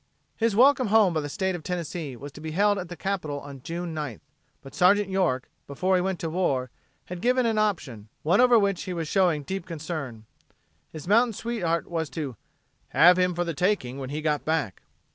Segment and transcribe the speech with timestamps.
[0.35, 3.39] His welcome home by the State of Tennessee was to be held at the capital
[3.41, 4.21] on June 9th.
[4.63, 6.71] But Sergeant York, before he went to war,
[7.05, 10.25] had given an option one over which he was showing deep concern.
[10.91, 12.35] His mountain sweetheart was to
[12.87, 14.81] "have him for the taking when he got back."